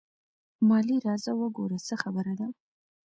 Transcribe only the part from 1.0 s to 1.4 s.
راځه